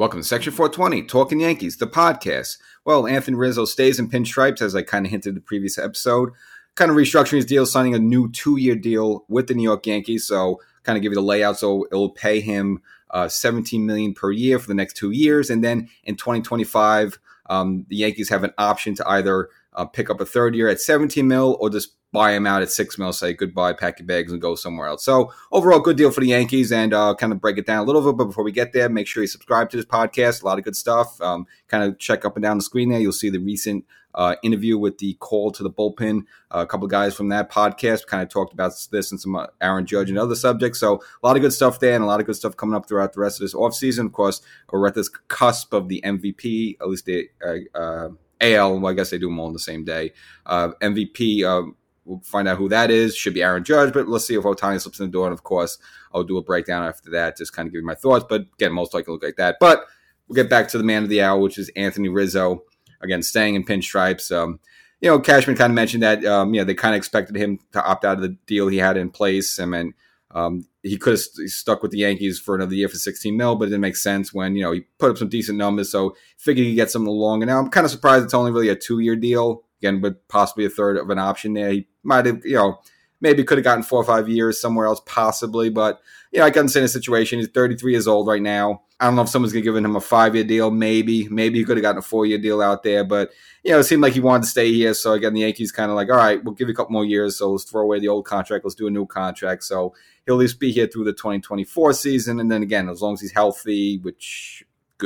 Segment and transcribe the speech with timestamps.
[0.00, 2.56] Welcome to Section 420, Talking Yankees, the podcast.
[2.86, 6.30] Well, Anthony Rizzo stays in pinstripes, as I kind of hinted in the previous episode.
[6.74, 9.86] Kind of restructuring his deal, signing a new two year deal with the New York
[9.86, 10.26] Yankees.
[10.26, 11.58] So, kind of give you the layout.
[11.58, 15.50] So, it will pay him uh, 17 million per year for the next two years.
[15.50, 17.18] And then in 2025,
[17.50, 20.80] um, the Yankees have an option to either uh, pick up a third year at
[20.80, 24.32] 17 mil or just buy him out at six mil, say goodbye, pack your bags,
[24.32, 25.04] and go somewhere else.
[25.04, 27.84] So overall, good deal for the Yankees, and uh, kind of break it down a
[27.84, 28.16] little bit.
[28.16, 30.42] But before we get there, make sure you subscribe to this podcast.
[30.42, 31.20] A lot of good stuff.
[31.20, 33.00] Um, kind of check up and down the screen there.
[33.00, 36.22] You'll see the recent uh, interview with the call to the bullpen.
[36.50, 39.36] Uh, a couple of guys from that podcast kind of talked about this and some
[39.36, 40.80] uh, Aaron Judge and other subjects.
[40.80, 42.88] So a lot of good stuff there, and a lot of good stuff coming up
[42.88, 44.06] throughout the rest of this offseason.
[44.06, 47.28] Of course, we're at this cusp of the MVP, at least the.
[47.44, 48.08] Uh, uh
[48.42, 50.12] AL, well, I guess they do them all on the same day.
[50.46, 51.72] Uh, MVP, uh,
[52.10, 53.16] we'll find out who that is.
[53.16, 55.26] Should be Aaron Judge, but let's see if Ohtani slips in the door.
[55.26, 55.78] And of course,
[56.12, 58.26] I'll do a breakdown after that, just kind of give you my thoughts.
[58.28, 59.56] But again, most likely look like that.
[59.60, 59.84] But
[60.26, 62.64] we'll get back to the man of the hour, which is Anthony Rizzo.
[63.00, 64.36] Again, staying in pinstripes.
[64.36, 64.58] Um,
[65.00, 67.58] you know, Cashman kind of mentioned that, um, you know, they kind of expected him
[67.72, 69.58] to opt out of the deal he had in place.
[69.58, 69.94] I mean,
[70.32, 73.64] um, he could have stuck with the Yankees for another year for 16 mil, but
[73.64, 75.90] it didn't make sense when, you know, he put up some decent numbers.
[75.90, 77.42] So figured he'd get something along.
[77.42, 80.16] And now I'm kind of surprised it's only really a two year deal again, with
[80.28, 81.72] possibly a third of an option there.
[81.72, 82.80] He might have, you know,
[83.20, 85.70] maybe could have gotten four or five years somewhere else, possibly.
[85.70, 86.00] But,
[86.32, 87.38] you know, I can understand the situation.
[87.38, 88.82] He's 33 years old right now.
[88.98, 90.70] I don't know if someone's to give him a five year deal.
[90.70, 91.28] Maybe.
[91.28, 93.04] Maybe he could have gotten a four year deal out there.
[93.04, 93.30] But,
[93.62, 94.92] you know, it seemed like he wanted to stay here.
[94.92, 97.04] So, again, the Yankees kind of like, all right, we'll give you a couple more
[97.04, 97.38] years.
[97.38, 98.64] So let's throw away the old contract.
[98.64, 99.64] Let's do a new contract.
[99.64, 99.94] So
[100.26, 102.40] he'll at least be here through the 2024 season.
[102.40, 104.64] And then again, as long as he's healthy, which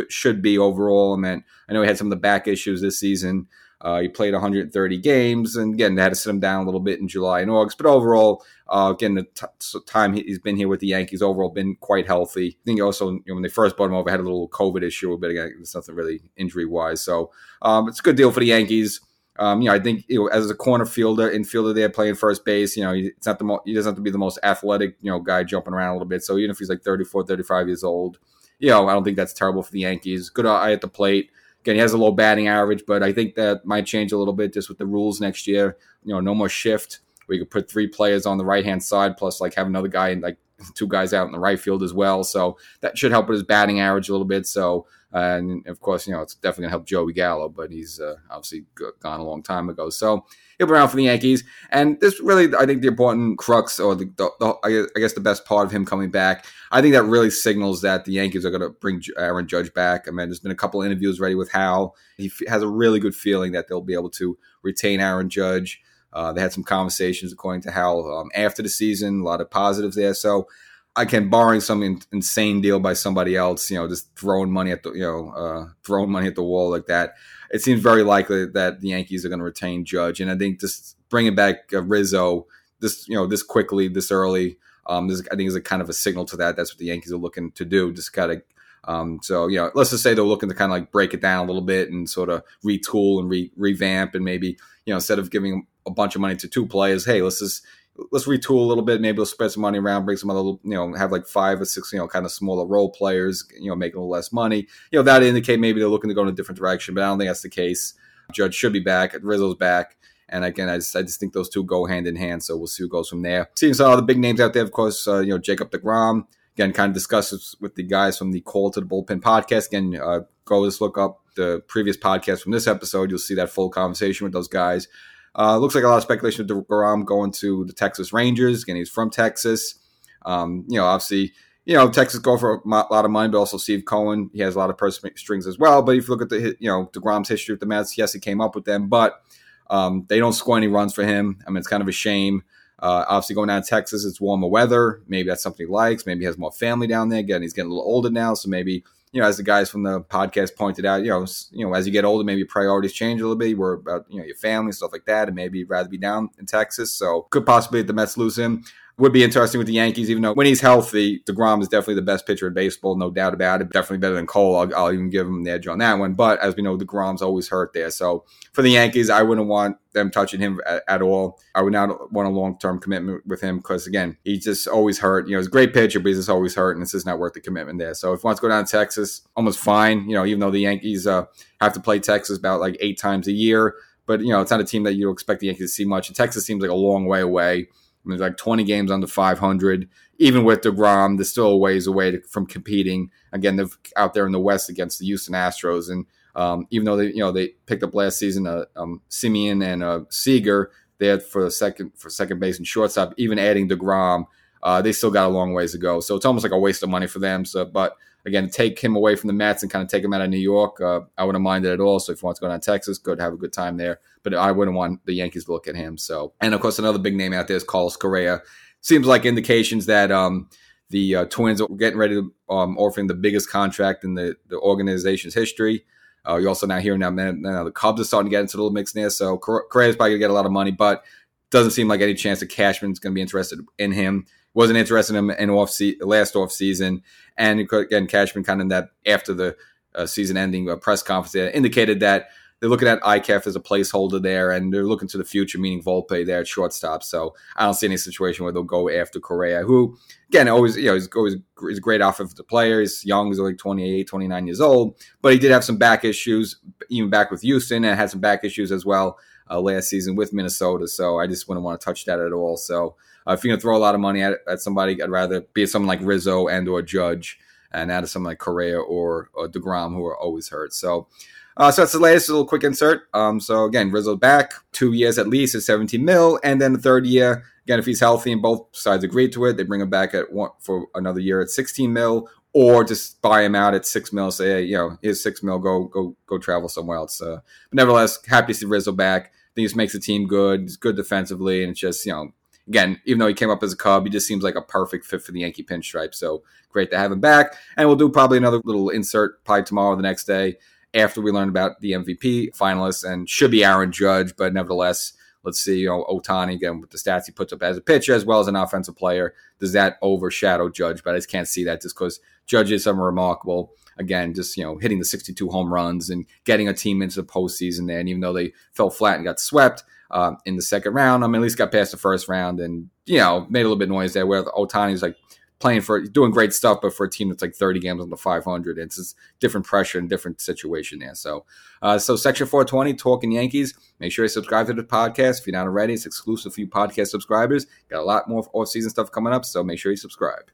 [0.09, 1.15] should be overall.
[1.15, 3.47] I mean, I know he had some of the back issues this season.
[3.85, 6.81] Uh, he played 130 games, and again, they had to sit him down a little
[6.81, 7.77] bit in July and August.
[7.77, 11.77] But overall, uh, again, the t- time he's been here with the Yankees, overall, been
[11.77, 12.57] quite healthy.
[12.63, 14.83] I think also you know, when they first brought him over, had a little COVID
[14.83, 17.03] issue, but again, it's nothing really injury wise.
[17.03, 19.03] So um, it's a good deal for the Yankees.
[19.39, 22.47] Um, you know, I think you know, as a corner fielder, infielder, there playing first
[22.47, 22.79] base.
[22.79, 25.11] You know, it's not the mo- he doesn't have to be the most athletic, you
[25.11, 26.23] know, guy jumping around a little bit.
[26.23, 28.19] So even if he's like 34, 35 years old,
[28.61, 30.31] you know, I don't think that's terrible for the Yankees.
[30.31, 31.31] Good eye at the plate.
[31.65, 34.35] Again, he has a low batting average, but I think that might change a little
[34.35, 35.79] bit just with the rules next year.
[36.05, 36.99] You know, no more shift.
[37.27, 40.11] We could put three players on the right hand side, plus like have another guy
[40.11, 40.37] and like
[40.75, 42.25] two guys out in the right field as well.
[42.25, 44.47] So that should help with his batting average a little bit.
[44.47, 47.71] So uh, and of course, you know, it's definitely going to help Joey Gallo, but
[47.71, 48.65] he's uh, obviously
[48.99, 49.89] gone a long time ago.
[49.89, 50.27] So
[50.59, 51.45] he'll be around for the Yankees.
[51.71, 55.21] And this really, I think, the important crux or the, the, the, I guess the
[55.21, 58.51] best part of him coming back, I think that really signals that the Yankees are
[58.51, 60.09] going to bring Aaron Judge back.
[60.09, 61.95] I mean, there's been a couple interviews ready with Hal.
[62.17, 65.81] He f- has a really good feeling that they'll be able to retain Aaron Judge.
[66.15, 69.51] Uh, they had some conversations, according to Hal, um, after the season, a lot of
[69.51, 70.15] positives there.
[70.15, 70.49] So
[70.97, 74.71] I can borrowing some in, insane deal by somebody else, you know, just throwing money
[74.71, 77.15] at the, you know, uh, throwing money at the wall like that.
[77.51, 80.61] It seems very likely that the Yankees are going to retain Judge, and I think
[80.61, 82.47] just bringing back uh, Rizzo
[82.81, 85.89] this, you know, this quickly, this early, um, this I think is a kind of
[85.89, 86.57] a signal to that.
[86.57, 87.93] That's what the Yankees are looking to do.
[87.93, 88.43] Just kind of,
[88.85, 91.21] um, so you know, let's just say they're looking to kind of like break it
[91.21, 94.97] down a little bit and sort of retool and re- revamp, and maybe you know,
[94.97, 97.65] instead of giving a bunch of money to two players, hey, let's just
[98.11, 99.01] let's retool a little bit.
[99.01, 101.65] Maybe we'll spread some money around, bring some other, you know, have like five or
[101.65, 104.67] six, you know, kind of smaller role players, you know, making a little less money.
[104.91, 107.07] You know, that indicate maybe they're looking to go in a different direction, but I
[107.07, 107.95] don't think that's the case.
[108.33, 109.15] Judge should be back.
[109.23, 109.97] Rizzo's back.
[110.29, 112.43] And again, I just, I just think those two go hand in hand.
[112.43, 113.51] So we'll see who goes from there.
[113.55, 116.27] Seeing some other big names out there, of course, uh, you know, Jacob DeGrom.
[116.57, 119.67] Again, kind of discusses with the guys from the Call to the Bullpen podcast.
[119.67, 123.11] Again, uh, go just look up the previous podcast from this episode.
[123.11, 124.89] You'll see that full conversation with those guys.
[125.37, 128.63] Uh, looks like a lot of speculation of DeGrom going to the Texas Rangers.
[128.63, 129.77] Again, he's from Texas.
[130.25, 131.33] Um, you know, obviously,
[131.65, 134.55] you know, Texas go for a lot of money, but also Steve Cohen, he has
[134.55, 135.83] a lot of purse strings as well.
[135.83, 138.21] But if you look at the, you know, DeGrom's history with the Mets, yes, he
[138.21, 139.23] came up with them, but
[139.71, 141.39] um, they don't score any runs for him.
[141.47, 142.43] I mean, it's kind of a shame.
[142.79, 145.01] Uh, obviously, going down to Texas, it's warmer weather.
[145.09, 146.05] Maybe that's something he likes.
[146.07, 147.21] Maybe he has more family down there.
[147.21, 148.85] Again, he's getting a little older now, so maybe
[149.15, 151.87] you know, as the guys from the podcast pointed out, you know, you know, as
[151.87, 153.49] you get older, maybe priorities change a little bit.
[153.49, 155.99] You worry about you know your family stuff like that, and maybe you'd rather be
[155.99, 156.91] down in Texas.
[156.91, 158.65] So could possibly the Mets lose him
[158.97, 162.03] would be interesting with the Yankees, even though when he's healthy, DeGrom is definitely the
[162.03, 163.71] best pitcher in baseball, no doubt about it.
[163.71, 164.57] Definitely better than Cole.
[164.57, 166.15] I'll, I'll even give him the edge on that one.
[166.15, 167.91] But as we know, DeGrom's always hurt there.
[167.91, 171.41] So for the Yankees, I wouldn't want them touching him at, at all.
[171.57, 175.01] I would not want a long term commitment with him because, again, he's just always
[175.01, 175.27] hurt.
[175.27, 177.19] You know, he's a great pitcher, but he's just always hurt, and it's just not
[177.19, 177.95] worth the commitment there.
[177.95, 180.09] So if he wants to go down to Texas, almost fine.
[180.09, 181.25] You know, even though the Yankees uh,
[181.61, 183.75] have to play Texas about like eight times a year.
[184.07, 186.09] But, you know, it's not a team that you expect the Yankees to see much.
[186.09, 187.69] And Texas seems like a long way away.
[188.05, 189.89] There's like 20 games under 500.
[190.19, 193.11] even with DeGrom, they're still a ways away to, from competing.
[193.33, 193.67] Again, they're
[193.97, 195.91] out there in the West against the Houston Astros.
[195.91, 196.07] And
[196.37, 199.83] um, even though they, you know, they picked up last season, uh, um, Semien and
[199.83, 204.27] uh, Seager, they had for the second, for second base and shortstop, even adding DeGrom,
[204.63, 206.01] uh, they still got a long ways to go.
[206.01, 207.45] So it's almost like a waste of money for them.
[207.45, 210.23] So, but again, take him away from the Mets and kind of take him out
[210.23, 210.81] of New York.
[210.81, 212.01] Uh, I wouldn't mind it at all.
[212.01, 214.01] So if you want to go down to Texas, good, have a good time there.
[214.23, 215.99] But I wouldn't want the Yankees to look at him.
[215.99, 218.43] So, and of course, another big name out there is Carlos Correa.
[218.81, 220.49] Seems like indications that um,
[220.91, 224.59] the uh, Twins are getting ready to um, offering the biggest contract in the, the
[224.59, 225.85] organization's history.
[226.27, 228.57] Uh, you're also now hearing now, man, now the Cubs are starting to get into
[228.57, 229.11] the little mix there.
[229.11, 231.05] So Correa's probably going to get a lot of money, but
[231.51, 235.17] doesn't seem like any chance that Cashman's going to be interested in him wasn't interested
[235.17, 237.03] in him in off se- last off season,
[237.37, 239.57] and again Cashman kind of in that after the
[239.95, 242.29] uh, season ending uh, press conference indicated that
[242.65, 245.83] they're looking at IKF as a placeholder there, and they're looking to the future, meaning
[245.83, 247.03] Volpe there at shortstop.
[247.03, 249.99] So I don't see any situation where they'll go after Correa, who
[250.31, 252.81] again always you know he's always a great offensive player.
[252.81, 256.57] He's young, he's like 28, 29 years old, but he did have some back issues,
[256.89, 259.19] even back with Houston, and had some back issues as well
[259.51, 260.89] uh, last season with Minnesota.
[260.89, 262.57] So I just wouldn't want to touch that at all.
[262.57, 262.97] So
[263.27, 265.43] uh, if you're going to throw a lot of money at, at somebody, I'd rather
[265.53, 267.39] be someone like Rizzo and or Judge
[267.73, 270.73] and out of someone like Correa or, or DeGrom, who are always hurt.
[270.73, 271.09] So,
[271.57, 273.03] uh, so that's the latest little quick insert.
[273.15, 276.79] Um, so again, Rizzo back two years at least at 17 mil, and then the
[276.79, 279.91] third year, again, if he's healthy and both sides agree to it, they bring him
[279.91, 283.87] back at one for another year at 16 mil, or just buy him out at
[283.87, 284.31] six mil.
[284.31, 285.59] Say, hey, you know, here's six mil.
[285.59, 287.21] Go, go, go travel somewhere else.
[287.21, 289.27] Uh, but nevertheless, happy to see Rizzo back.
[289.27, 290.63] I think this makes the team good.
[290.63, 292.33] He's good defensively, and it's just you know
[292.69, 295.05] again, even though he came up as a Cub, he just seems like a perfect
[295.05, 296.15] fit for the Yankee pinstripe.
[296.15, 297.55] So great to have him back.
[297.77, 300.57] And we'll do probably another little insert probably tomorrow or the next day
[300.95, 305.13] after we learn about the MVP finalists and should be Aaron Judge, but nevertheless,
[305.43, 308.15] let's see, you know, Ohtani again with the stats he puts up as a pitcher
[308.15, 309.35] as well as an offensive player.
[309.59, 311.03] Does that overshadow Judge?
[311.03, 313.73] But I just can't see that just because Judge is something remarkable.
[313.99, 317.27] Again, just you know, hitting the 62 home runs and getting a team into the
[317.27, 318.01] postseason there.
[318.01, 321.25] And even though they fell flat and got swept, uh, in the second round.
[321.25, 323.77] I mean, at least got past the first round and, you know, made a little
[323.77, 325.17] bit noise there where Ohtani's like
[325.65, 328.19] playing for, doing great stuff, but for a team that's like 30 games on the
[328.19, 331.15] 500, it's just different pressure and different situation there.
[331.15, 331.47] So,
[331.81, 333.73] uh, so Section 420, Talking Yankees.
[333.99, 335.41] Make sure you subscribe to the podcast.
[335.41, 337.67] If you're not already, it's exclusive for you podcast subscribers.
[337.89, 340.51] Got a lot more off season stuff coming up, so make sure you subscribe.